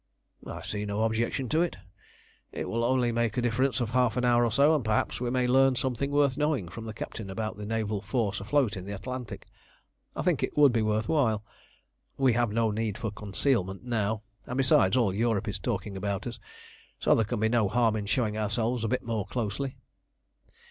[0.47, 1.75] "I see no objection to it.
[2.51, 5.29] It will only make a difference of half an hour or so, and perhaps we
[5.29, 8.95] may learn something worth knowing from the captain about the naval force afloat in the
[8.95, 9.45] Atlantic.
[10.15, 11.43] I think it would be worth while.
[12.17, 16.39] We have no need for concealment now; and besides, all Europe is talking about us,
[16.99, 19.77] so there can be no harm in showing ourselves a bit more closely."